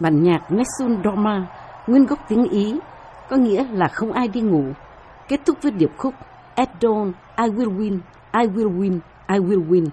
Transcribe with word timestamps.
Bản 0.00 0.22
nhạc 0.22 0.40
Nessun 0.50 1.02
Dorma, 1.04 1.46
nguyên 1.86 2.06
gốc 2.06 2.18
tiếng 2.28 2.48
Ý, 2.50 2.74
có 3.30 3.36
nghĩa 3.36 3.64
là 3.72 3.88
không 3.88 4.12
ai 4.12 4.28
đi 4.28 4.40
ngủ, 4.40 4.64
kết 5.28 5.40
thúc 5.46 5.58
với 5.62 5.72
điệp 5.72 5.90
khúc 5.98 6.14
At 6.54 6.68
dawn, 6.80 7.12
I 7.36 7.44
will 7.44 7.76
win, 7.76 7.98
I 8.32 8.46
will 8.46 8.78
win, 8.78 8.98
I 9.28 9.38
will 9.38 9.68
win. 9.68 9.86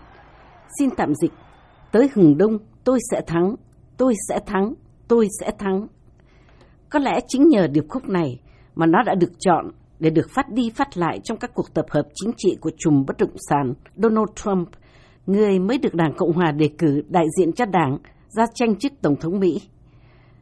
Xin 0.80 0.90
tạm 0.90 1.16
dịch, 1.16 1.32
tới 1.92 2.10
hừng 2.14 2.38
đông 2.38 2.58
tôi 2.84 3.00
sẽ 3.12 3.22
thắng, 3.28 3.56
tôi 3.98 4.14
sẽ 4.30 4.40
thắng, 4.46 4.74
tôi 5.08 5.28
sẽ 5.40 5.52
thắng. 5.60 5.88
Có 6.90 7.00
lẽ 7.00 7.20
chính 7.28 7.50
nhờ 7.50 7.68
điệp 7.68 7.84
khúc 7.90 8.10
này 8.10 8.40
mà 8.78 8.86
nó 8.86 9.04
đã 9.04 9.16
được 9.16 9.32
chọn 9.40 9.66
để 10.00 10.10
được 10.10 10.30
phát 10.30 10.50
đi 10.50 10.70
phát 10.76 10.98
lại 10.98 11.20
trong 11.24 11.38
các 11.38 11.52
cuộc 11.54 11.74
tập 11.74 11.86
hợp 11.90 12.08
chính 12.14 12.32
trị 12.38 12.58
của 12.62 12.72
chùm 12.78 13.04
bất 13.08 13.18
động 13.18 13.36
sản 13.50 13.74
Donald 13.96 14.30
Trump, 14.36 14.70
người 15.26 15.60
mới 15.60 15.78
được 15.78 15.94
Đảng 15.94 16.14
Cộng 16.18 16.34
Hòa 16.34 16.52
đề 16.52 16.70
cử 16.78 17.02
đại 17.10 17.26
diện 17.38 17.54
cho 17.54 17.66
đảng 17.66 17.98
ra 18.30 18.46
tranh 18.54 18.76
chức 18.76 18.92
Tổng 19.02 19.16
thống 19.16 19.40
Mỹ. 19.40 19.62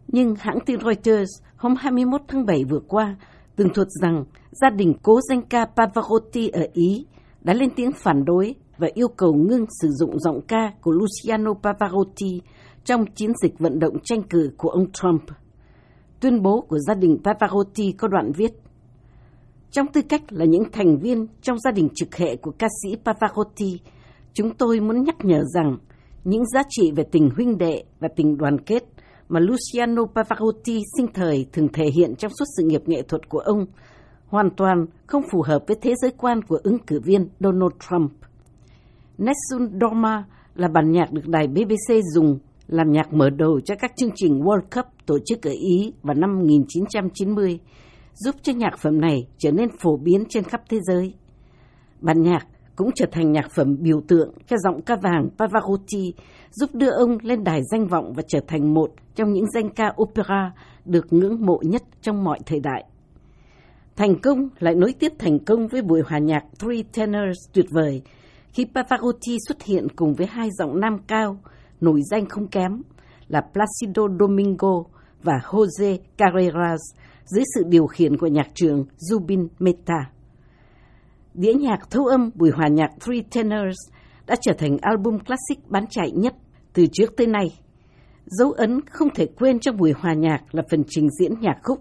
Nhưng 0.08 0.36
hãng 0.36 0.60
tin 0.66 0.80
Reuters 0.80 1.30
hôm 1.58 1.76
21 1.76 2.22
tháng 2.28 2.46
7 2.46 2.64
vừa 2.64 2.80
qua 2.88 3.16
tường 3.56 3.74
thuật 3.74 3.88
rằng 4.02 4.24
gia 4.52 4.70
đình 4.70 4.94
cố 5.04 5.20
danh 5.30 5.42
ca 5.42 5.66
Pavarotti 5.66 6.50
ở 6.50 6.68
Ý 6.74 7.06
đã 7.42 7.54
lên 7.54 7.70
tiếng 7.76 7.92
phản 7.92 8.26
đối 8.26 8.56
và 8.78 8.88
yêu 8.94 9.08
cầu 9.08 9.34
ngưng 9.34 9.66
sử 9.82 9.88
dụng 9.90 10.20
giọng 10.20 10.42
ca 10.48 10.72
của 10.82 10.92
Luciano 10.92 11.54
Pavarotti 11.54 12.42
trong 12.86 13.06
chiến 13.16 13.32
dịch 13.42 13.60
vận 13.60 13.80
động 13.80 13.98
tranh 14.04 14.24
cử 14.24 14.52
của 14.58 14.70
ông 14.70 14.92
Trump. 14.92 15.22
Tuyên 16.20 16.42
bố 16.42 16.62
của 16.62 16.80
gia 16.80 16.94
đình 16.94 17.18
Pavarotti 17.24 17.92
có 17.92 18.08
đoạn 18.08 18.32
viết 18.32 18.52
Trong 19.72 19.88
tư 19.94 20.02
cách 20.10 20.22
là 20.30 20.46
những 20.46 20.64
thành 20.72 20.98
viên 20.98 21.28
trong 21.42 21.60
gia 21.60 21.72
đình 21.72 21.90
trực 21.96 22.16
hệ 22.16 22.36
của 22.36 22.52
ca 22.52 22.68
sĩ 22.84 22.98
Pavarotti, 23.06 23.80
chúng 24.34 24.54
tôi 24.54 24.80
muốn 24.80 25.04
nhắc 25.04 25.16
nhở 25.24 25.44
rằng 25.54 25.78
những 26.24 26.46
giá 26.46 26.64
trị 26.70 26.92
về 26.96 27.04
tình 27.12 27.30
huynh 27.36 27.58
đệ 27.58 27.84
và 28.00 28.08
tình 28.16 28.38
đoàn 28.38 28.58
kết 28.62 28.84
mà 29.30 29.40
Luciano 29.40 30.02
Pavarotti 30.16 30.82
sinh 30.98 31.08
thời 31.14 31.46
thường 31.54 31.68
thể 31.74 31.86
hiện 31.96 32.16
trong 32.16 32.32
suốt 32.40 32.46
sự 32.58 32.64
nghiệp 32.64 32.82
nghệ 32.86 33.02
thuật 33.02 33.30
của 33.30 33.40
ông 33.40 33.66
hoàn 34.28 34.50
toàn 34.58 34.86
không 35.08 35.24
phù 35.32 35.42
hợp 35.42 35.64
với 35.68 35.78
thế 35.82 35.94
giới 36.02 36.12
quan 36.18 36.42
của 36.42 36.60
ứng 36.64 36.78
cử 36.80 37.00
viên 37.04 37.28
Donald 37.40 37.72
Trump. 37.90 38.12
Nessun 39.18 39.80
Dorma 39.82 40.24
là 40.56 40.68
bản 40.68 40.92
nhạc 40.92 41.12
được 41.12 41.28
đài 41.28 41.48
BBC 41.48 41.94
dùng 42.14 42.40
làm 42.68 42.92
nhạc 42.92 43.14
mở 43.14 43.30
đầu 43.30 43.60
cho 43.66 43.76
các 43.80 43.92
chương 43.98 44.12
trình 44.16 44.40
World 44.40 44.62
Cup 44.76 44.86
tổ 45.06 45.18
chức 45.26 45.42
ở 45.42 45.52
Ý 45.52 45.94
vào 46.04 46.16
năm 46.16 46.40
1990, 46.40 47.60
giúp 48.14 48.36
cho 48.42 48.54
nhạc 48.54 48.80
phẩm 48.80 49.02
này 49.02 49.28
trở 49.38 49.52
nên 49.52 49.70
phổ 49.80 49.98
biến 49.98 50.24
trên 50.30 50.44
khắp 50.44 50.62
thế 50.70 50.80
giới. 50.88 51.14
Bản 52.02 52.22
nhạc 52.22 52.48
cũng 52.76 52.90
trở 52.96 53.06
thành 53.12 53.32
nhạc 53.32 53.52
phẩm 53.52 53.76
biểu 53.80 54.02
tượng 54.08 54.34
cho 54.48 54.58
giọng 54.58 54.82
ca 54.82 54.96
vàng 54.96 55.30
Pavarotti, 55.38 56.14
giúp 56.52 56.70
đưa 56.76 56.90
ông 56.90 57.18
lên 57.22 57.44
đài 57.44 57.62
danh 57.72 57.88
vọng 57.88 58.14
và 58.16 58.24
trở 58.28 58.40
thành 58.48 58.74
một 58.74 58.92
trong 59.16 59.34
những 59.34 59.52
danh 59.52 59.70
ca 59.70 59.94
opera 60.02 60.54
được 60.86 61.14
ngưỡng 61.14 61.46
mộ 61.46 61.60
nhất 61.64 61.84
trong 62.02 62.24
mọi 62.24 62.40
thời 62.46 62.60
đại. 62.60 62.84
Thành 63.96 64.20
công 64.22 64.50
lại 64.60 64.76
nối 64.76 64.94
tiếp 65.00 65.14
thành 65.20 65.40
công 65.40 65.68
với 65.68 65.82
buổi 65.82 66.02
hòa 66.02 66.20
nhạc 66.20 66.44
Three 66.60 66.84
Tenors 66.94 67.38
tuyệt 67.54 67.66
vời 67.70 68.02
khi 68.54 68.66
Pavarotti 68.76 69.38
xuất 69.48 69.64
hiện 69.64 69.88
cùng 69.96 70.14
với 70.14 70.28
hai 70.28 70.50
giọng 70.52 70.80
nam 70.80 70.98
cao, 71.08 71.38
nổi 71.86 72.02
danh 72.12 72.26
không 72.26 72.48
kém 72.48 72.82
là 73.28 73.42
Placido 73.42 74.04
Domingo 74.20 74.84
và 75.24 75.34
Jose 75.44 75.98
Carreras 76.18 76.82
dưới 77.26 77.44
sự 77.56 77.64
điều 77.68 77.88
khiển 77.88 78.18
của 78.18 78.28
nhạc 78.28 78.48
trưởng 78.54 78.86
Zubin 79.10 79.48
Mehta. 79.60 80.12
Đĩa 81.34 81.54
nhạc 81.54 81.90
thu 81.92 82.06
âm 82.06 82.30
buổi 82.36 82.50
hòa 82.50 82.68
nhạc 82.68 82.90
Three 83.06 83.22
Tenors 83.36 83.78
đã 84.28 84.36
trở 84.42 84.54
thành 84.58 84.78
album 84.82 85.18
classic 85.18 85.70
bán 85.70 85.86
chạy 85.90 86.12
nhất 86.12 86.34
từ 86.74 86.86
trước 86.94 87.14
tới 87.18 87.28
nay. 87.28 87.60
Dấu 88.26 88.52
ấn 88.52 88.80
không 88.92 89.10
thể 89.16 89.26
quên 89.26 89.60
trong 89.60 89.78
buổi 89.78 89.94
hòa 89.98 90.14
nhạc 90.14 90.56
là 90.56 90.64
phần 90.72 90.84
trình 90.88 91.10
diễn 91.20 91.40
nhạc 91.40 91.58
khúc 91.64 91.80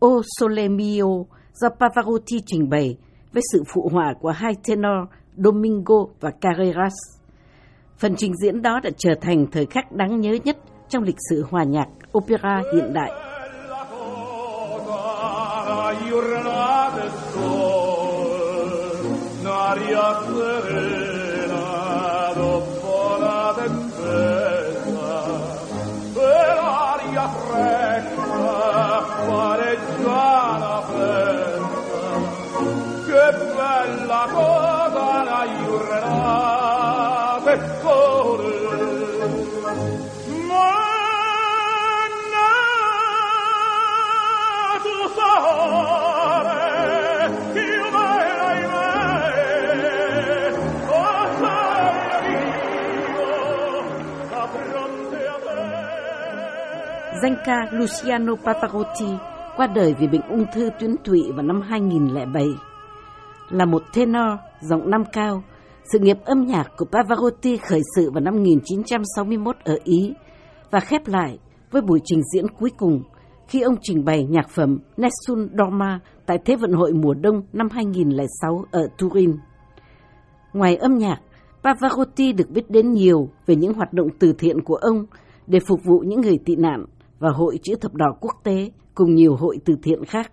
O 0.00 0.08
Sole 0.38 0.68
Mio 0.68 1.06
do 1.54 1.68
Pavarotti 1.68 2.36
trình 2.46 2.68
bày 2.68 2.96
với 3.32 3.42
sự 3.52 3.62
phụ 3.74 3.88
họa 3.92 4.14
của 4.20 4.30
hai 4.30 4.52
tenor 4.66 5.08
Domingo 5.36 6.04
và 6.20 6.30
Carreras. 6.40 7.19
Phần 8.00 8.14
trình 8.16 8.32
diễn 8.36 8.62
đó 8.62 8.80
đã 8.82 8.90
trở 8.98 9.14
thành 9.20 9.46
thời 9.52 9.66
khắc 9.66 9.92
đáng 9.92 10.20
nhớ 10.20 10.36
nhất 10.44 10.56
trong 10.88 11.02
lịch 11.02 11.16
sử 11.30 11.44
hòa 11.50 11.64
nhạc 11.64 11.86
opera 12.18 12.62
hiện 12.74 12.92
đại. 12.92 13.12
bella 26.14 27.79
Danh 57.12 57.36
ca 57.44 57.56
Luciano 57.72 58.34
Pavarotti 58.44 59.06
qua 59.56 59.66
đời 59.66 59.94
vì 59.98 60.06
bệnh 60.06 60.28
ung 60.28 60.44
thư 60.54 60.70
tuyến 60.80 60.96
tụy 61.04 61.32
vào 61.34 61.42
năm 61.42 61.60
2007 61.60 62.46
là 63.50 63.64
một 63.64 63.82
tenor 63.94 64.38
giọng 64.60 64.90
nam 64.90 65.04
cao. 65.12 65.42
Sự 65.92 65.98
nghiệp 65.98 66.16
âm 66.24 66.46
nhạc 66.46 66.70
của 66.76 66.84
Pavarotti 66.84 67.56
khởi 67.56 67.80
sự 67.96 68.10
vào 68.10 68.20
năm 68.20 68.34
1961 68.34 69.56
ở 69.64 69.78
Ý 69.84 70.14
và 70.70 70.80
khép 70.80 71.06
lại 71.06 71.38
với 71.70 71.82
buổi 71.82 72.00
trình 72.04 72.20
diễn 72.34 72.48
cuối 72.48 72.70
cùng 72.78 73.02
khi 73.48 73.60
ông 73.60 73.74
trình 73.82 74.04
bày 74.04 74.24
nhạc 74.24 74.50
phẩm 74.50 74.78
Nessun 74.96 75.48
Dorma 75.58 76.00
tại 76.26 76.38
Thế 76.44 76.56
vận 76.56 76.72
hội 76.72 76.92
mùa 76.92 77.14
đông 77.14 77.42
năm 77.52 77.68
2006 77.70 78.64
ở 78.70 78.88
Turin. 78.98 79.36
Ngoài 80.52 80.76
âm 80.76 80.98
nhạc, 80.98 81.20
Pavarotti 81.62 82.32
được 82.32 82.50
biết 82.50 82.70
đến 82.70 82.92
nhiều 82.92 83.28
về 83.46 83.56
những 83.56 83.74
hoạt 83.74 83.92
động 83.92 84.08
từ 84.18 84.32
thiện 84.32 84.60
của 84.64 84.76
ông 84.76 85.06
để 85.46 85.60
phục 85.60 85.84
vụ 85.84 85.98
những 85.98 86.20
người 86.20 86.38
tị 86.44 86.56
nạn 86.56 86.84
và 87.20 87.30
Hội 87.30 87.58
Chữ 87.62 87.74
Thập 87.80 87.94
Đỏ 87.94 88.16
Quốc 88.20 88.34
tế 88.44 88.70
cùng 88.94 89.14
nhiều 89.14 89.36
hội 89.36 89.58
từ 89.64 89.76
thiện 89.82 90.04
khác. 90.04 90.32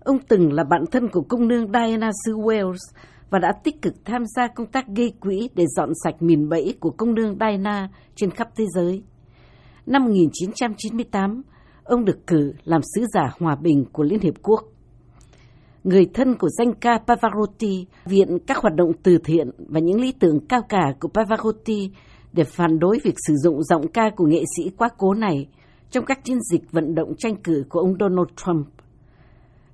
Ông 0.00 0.18
từng 0.28 0.52
là 0.52 0.64
bạn 0.64 0.84
thân 0.90 1.08
của 1.08 1.22
công 1.28 1.48
nương 1.48 1.66
Diana 1.72 2.10
xứ 2.24 2.36
Wales 2.36 2.92
và 3.30 3.38
đã 3.38 3.52
tích 3.64 3.82
cực 3.82 3.94
tham 4.04 4.22
gia 4.36 4.46
công 4.46 4.66
tác 4.66 4.86
gây 4.96 5.12
quỹ 5.20 5.48
để 5.54 5.64
dọn 5.76 5.88
sạch 6.04 6.22
miền 6.22 6.48
bẫy 6.48 6.74
của 6.80 6.90
công 6.90 7.14
nương 7.14 7.36
Diana 7.40 7.88
trên 8.14 8.30
khắp 8.30 8.48
thế 8.56 8.64
giới. 8.74 9.02
Năm 9.86 10.04
1998, 10.04 11.42
ông 11.84 12.04
được 12.04 12.26
cử 12.26 12.52
làm 12.64 12.80
sứ 12.94 13.04
giả 13.14 13.30
hòa 13.38 13.56
bình 13.56 13.84
của 13.92 14.02
Liên 14.02 14.20
Hiệp 14.20 14.34
Quốc. 14.42 14.64
Người 15.84 16.06
thân 16.14 16.34
của 16.34 16.48
danh 16.48 16.72
ca 16.80 16.98
Pavarotti 17.06 17.86
viện 18.04 18.38
các 18.46 18.56
hoạt 18.56 18.74
động 18.74 18.92
từ 19.02 19.18
thiện 19.24 19.50
và 19.58 19.80
những 19.80 20.00
lý 20.00 20.12
tưởng 20.12 20.40
cao 20.48 20.60
cả 20.68 20.94
của 21.00 21.08
Pavarotti 21.08 21.90
để 22.32 22.44
phản 22.44 22.78
đối 22.78 22.98
việc 23.04 23.14
sử 23.26 23.34
dụng 23.36 23.62
giọng 23.62 23.88
ca 23.88 24.10
của 24.16 24.26
nghệ 24.26 24.42
sĩ 24.56 24.70
quá 24.76 24.88
cố 24.98 25.14
này 25.14 25.46
trong 25.90 26.04
các 26.04 26.24
chiến 26.24 26.38
dịch 26.40 26.72
vận 26.72 26.94
động 26.94 27.14
tranh 27.18 27.36
cử 27.36 27.64
của 27.68 27.80
ông 27.80 27.96
Donald 28.00 28.28
Trump. 28.36 28.66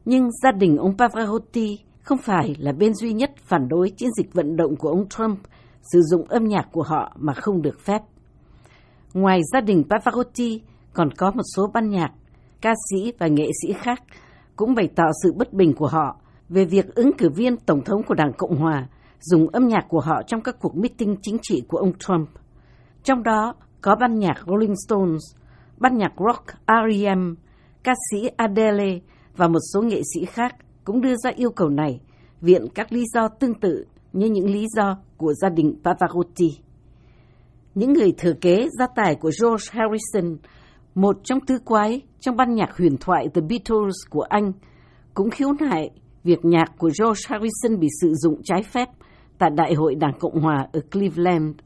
Nhưng 0.05 0.31
gia 0.43 0.53
đình 0.53 0.77
ông 0.77 0.97
Pavarotti 0.99 1.79
không 2.01 2.19
phải 2.19 2.57
là 2.59 2.73
bên 2.73 2.95
duy 2.95 3.13
nhất 3.13 3.31
phản 3.37 3.69
đối 3.69 3.91
chiến 3.91 4.11
dịch 4.17 4.35
vận 4.35 4.57
động 4.57 4.77
của 4.77 4.89
ông 4.89 5.09
Trump 5.09 5.39
sử 5.93 6.03
dụng 6.03 6.25
âm 6.29 6.45
nhạc 6.45 6.69
của 6.73 6.83
họ 6.83 7.17
mà 7.17 7.33
không 7.33 7.63
được 7.63 7.81
phép. 7.81 8.03
Ngoài 9.15 9.41
gia 9.53 9.61
đình 9.61 9.85
Pavarotti, 9.91 10.63
còn 10.93 11.11
có 11.17 11.31
một 11.31 11.43
số 11.57 11.71
ban 11.75 11.91
nhạc, 11.91 12.13
ca 12.61 12.75
sĩ 12.91 13.13
và 13.19 13.27
nghệ 13.27 13.47
sĩ 13.63 13.73
khác 13.73 14.03
cũng 14.57 14.75
bày 14.75 14.89
tỏ 14.97 15.05
sự 15.23 15.33
bất 15.37 15.53
bình 15.53 15.75
của 15.75 15.87
họ 15.87 16.17
về 16.49 16.65
việc 16.65 16.95
ứng 16.95 17.11
cử 17.19 17.29
viên 17.31 17.57
Tổng 17.57 17.85
thống 17.85 18.03
của 18.03 18.15
Đảng 18.15 18.33
Cộng 18.39 18.57
Hòa 18.57 18.89
dùng 19.21 19.49
âm 19.49 19.69
nhạc 19.69 19.85
của 19.89 20.01
họ 20.01 20.23
trong 20.27 20.41
các 20.41 20.57
cuộc 20.61 20.77
meeting 20.77 21.17
chính 21.23 21.37
trị 21.43 21.63
của 21.69 21.79
ông 21.79 21.93
Trump. 21.99 22.29
Trong 23.03 23.23
đó 23.23 23.55
có 23.81 23.97
ban 24.01 24.19
nhạc 24.19 24.35
Rolling 24.47 24.75
Stones, 24.87 25.23
ban 25.85 25.99
nhạc 25.99 26.13
rock 26.27 26.45
R.E.M., 26.67 27.35
ca 27.83 27.93
sĩ 28.11 28.29
Adele 28.37 28.99
và 29.37 29.49
một 29.49 29.59
số 29.75 29.83
nghệ 29.83 30.01
sĩ 30.15 30.25
khác 30.25 30.57
cũng 30.85 31.01
đưa 31.01 31.15
ra 31.17 31.31
yêu 31.37 31.51
cầu 31.51 31.69
này, 31.69 32.01
viện 32.41 32.67
các 32.75 32.93
lý 32.93 33.05
do 33.15 33.29
tương 33.29 33.55
tự 33.55 33.85
như 34.13 34.27
những 34.27 34.51
lý 34.51 34.67
do 34.77 34.99
của 35.17 35.33
gia 35.35 35.49
đình 35.49 35.75
Pavarotti. 35.85 36.49
Những 37.75 37.93
người 37.93 38.13
thừa 38.19 38.33
kế 38.41 38.69
gia 38.79 38.87
tài 38.97 39.15
của 39.15 39.31
George 39.43 39.65
Harrison, 39.71 40.37
một 40.95 41.17
trong 41.25 41.41
tứ 41.41 41.59
quái 41.65 42.03
trong 42.21 42.37
ban 42.37 42.55
nhạc 42.55 42.77
huyền 42.77 42.97
thoại 43.01 43.29
The 43.35 43.41
Beatles 43.41 43.97
của 44.11 44.23
Anh, 44.23 44.53
cũng 45.15 45.31
khiếu 45.31 45.49
nại 45.61 45.91
việc 46.23 46.45
nhạc 46.45 46.79
của 46.79 46.91
George 47.01 47.23
Harrison 47.29 47.81
bị 47.81 47.89
sử 48.01 48.15
dụng 48.15 48.41
trái 48.45 48.63
phép 48.63 48.89
tại 49.39 49.51
Đại 49.57 49.75
hội 49.75 49.95
Đảng 49.95 50.19
Cộng 50.21 50.41
Hòa 50.41 50.67
ở 50.73 50.81
Cleveland. 50.93 51.57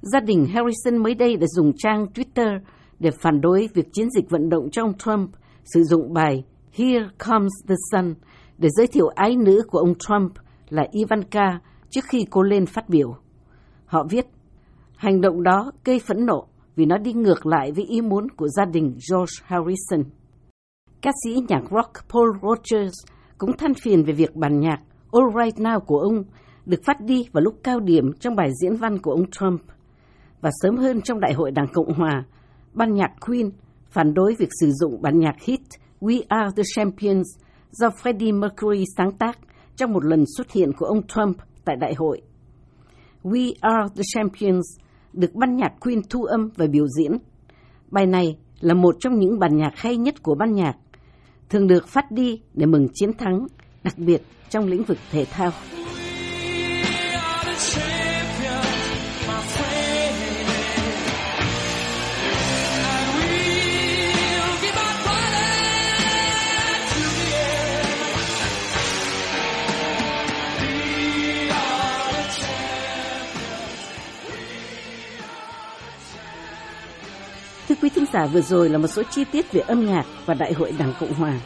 Gia 0.00 0.20
đình 0.20 0.46
Harrison 0.46 1.02
mới 1.02 1.14
đây 1.14 1.36
đã 1.36 1.46
dùng 1.46 1.72
trang 1.76 2.06
Twitter 2.14 2.58
để 3.00 3.10
phản 3.22 3.40
đối 3.40 3.68
việc 3.74 3.92
chiến 3.92 4.10
dịch 4.10 4.30
vận 4.30 4.48
động 4.48 4.70
cho 4.72 4.82
ông 4.82 4.98
Trump 4.98 5.30
sử 5.64 5.82
dụng 5.82 6.12
bài 6.12 6.44
Here 6.72 7.08
Comes 7.26 7.52
the 7.68 7.74
Sun 7.92 8.14
để 8.58 8.68
giới 8.76 8.86
thiệu 8.86 9.08
ái 9.08 9.36
nữ 9.36 9.62
của 9.68 9.78
ông 9.78 9.94
Trump 9.94 10.32
là 10.68 10.86
Ivanka 10.92 11.60
trước 11.90 12.04
khi 12.04 12.26
cô 12.30 12.42
lên 12.42 12.66
phát 12.66 12.88
biểu. 12.88 13.16
Họ 13.86 14.06
viết, 14.10 14.26
hành 14.96 15.20
động 15.20 15.42
đó 15.42 15.72
gây 15.84 15.98
phẫn 15.98 16.26
nộ 16.26 16.46
vì 16.76 16.86
nó 16.86 16.98
đi 16.98 17.12
ngược 17.12 17.46
lại 17.46 17.72
với 17.72 17.84
ý 17.84 18.00
muốn 18.00 18.28
của 18.36 18.48
gia 18.48 18.64
đình 18.64 18.84
George 19.10 19.32
Harrison. 19.42 20.02
Ca 21.02 21.10
sĩ 21.24 21.42
nhạc 21.48 21.62
rock 21.70 22.08
Paul 22.08 22.28
Rogers 22.42 22.94
cũng 23.38 23.56
than 23.56 23.74
phiền 23.74 24.04
về 24.04 24.12
việc 24.12 24.36
bản 24.36 24.60
nhạc 24.60 24.78
All 25.12 25.44
Right 25.44 25.58
Now 25.58 25.80
của 25.80 25.98
ông 25.98 26.24
được 26.66 26.80
phát 26.84 27.00
đi 27.00 27.24
vào 27.32 27.42
lúc 27.42 27.54
cao 27.62 27.80
điểm 27.80 28.12
trong 28.20 28.36
bài 28.36 28.50
diễn 28.62 28.76
văn 28.76 28.98
của 28.98 29.10
ông 29.10 29.30
Trump. 29.30 29.60
Và 30.40 30.50
sớm 30.62 30.76
hơn 30.76 31.00
trong 31.00 31.20
Đại 31.20 31.32
hội 31.32 31.50
Đảng 31.50 31.68
Cộng 31.72 31.92
Hòa, 31.92 32.24
ban 32.72 32.94
nhạc 32.94 33.10
Queen 33.26 33.50
phản 33.90 34.14
đối 34.14 34.34
việc 34.38 34.48
sử 34.60 34.70
dụng 34.72 35.02
bản 35.02 35.18
nhạc 35.18 35.34
hit 35.40 35.60
We 36.00 36.22
Are 36.28 36.50
the 36.56 36.62
Champions 36.76 37.26
do 37.70 37.88
Freddie 37.88 38.38
Mercury 38.38 38.84
sáng 38.96 39.12
tác 39.12 39.38
trong 39.76 39.92
một 39.92 40.04
lần 40.04 40.24
xuất 40.36 40.52
hiện 40.52 40.72
của 40.72 40.86
ông 40.86 41.06
Trump 41.06 41.36
tại 41.64 41.76
đại 41.76 41.94
hội. 41.94 42.22
We 43.22 43.52
Are 43.60 43.94
the 43.96 44.02
Champions 44.14 44.66
được 45.12 45.34
ban 45.34 45.56
nhạc 45.56 45.72
Queen 45.80 46.00
thu 46.10 46.24
âm 46.24 46.50
và 46.56 46.66
biểu 46.66 46.86
diễn. 46.88 47.12
Bài 47.90 48.06
này 48.06 48.38
là 48.60 48.74
một 48.74 48.96
trong 49.00 49.18
những 49.18 49.38
bản 49.38 49.56
nhạc 49.56 49.72
hay 49.76 49.96
nhất 49.96 50.22
của 50.22 50.34
ban 50.34 50.54
nhạc, 50.54 50.76
thường 51.48 51.66
được 51.66 51.88
phát 51.88 52.10
đi 52.10 52.40
để 52.54 52.66
mừng 52.66 52.88
chiến 52.94 53.12
thắng, 53.12 53.46
đặc 53.84 53.98
biệt 53.98 54.22
trong 54.48 54.66
lĩnh 54.66 54.82
vực 54.82 54.98
thể 55.10 55.24
thao. 55.24 55.50
Tả 78.18 78.26
vừa 78.26 78.40
rồi 78.40 78.68
là 78.68 78.78
một 78.78 78.86
số 78.86 79.02
chi 79.10 79.24
tiết 79.24 79.52
về 79.52 79.60
âm 79.60 79.86
nhạc 79.86 80.04
và 80.26 80.34
Đại 80.34 80.52
hội 80.52 80.72
Đảng 80.78 80.94
Cộng 81.00 81.14
Hòa. 81.14 81.40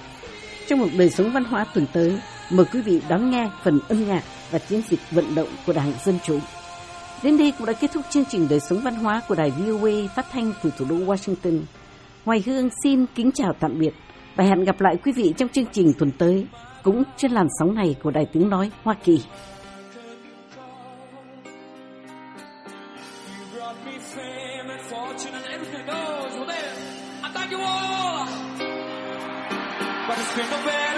Trong 0.69 0.79
một 0.79 0.89
đời 0.99 1.11
sống 1.11 1.31
văn 1.33 1.45
hóa 1.45 1.67
tuần 1.75 1.87
tới, 1.93 2.19
mời 2.51 2.67
quý 2.73 2.81
vị 2.81 3.01
đón 3.09 3.31
nghe 3.31 3.51
phần 3.65 3.81
âm 3.89 4.07
nhạc 4.07 4.23
và 4.51 4.59
chiến 4.59 4.83
dịch 4.89 5.01
vận 5.11 5.35
động 5.35 5.49
của 5.67 5.73
Đảng 5.73 5.93
Dân 6.05 6.19
Chủ. 6.27 6.39
Đến 7.23 7.39
đây 7.39 7.53
cũng 7.59 7.67
đã 7.67 7.73
kết 7.73 7.91
thúc 7.95 8.05
chương 8.11 8.25
trình 8.25 8.47
đời 8.51 8.61
sống 8.61 8.81
văn 8.85 8.95
hóa 8.95 9.21
của 9.29 9.35
đài 9.35 9.51
VOA 9.51 9.91
phát 10.17 10.27
thanh 10.33 10.53
từ 10.63 10.73
thủ 10.79 10.85
đô 10.89 10.97
Washington. 10.97 11.61
Hoài 12.25 12.43
Hương 12.47 12.69
xin 12.85 13.07
kính 13.15 13.33
chào 13.33 13.53
tạm 13.61 13.79
biệt 13.79 13.93
và 14.37 14.45
hẹn 14.45 14.65
gặp 14.65 14.81
lại 14.81 14.97
quý 15.05 15.13
vị 15.13 15.35
trong 15.37 15.49
chương 15.49 15.67
trình 15.73 15.93
tuần 15.99 16.11
tới 16.11 16.47
cũng 16.83 17.03
trên 17.17 17.33
làn 17.33 17.47
sóng 17.59 17.75
này 17.75 17.97
của 18.03 18.11
Đài 18.11 18.27
Tiếng 18.33 18.51
Nói 18.51 18.71
Hoa 18.83 18.95
Kỳ. 19.05 19.21
I 30.13 30.25
thank 30.25 30.51
you 30.65 30.71
all. 30.71 30.92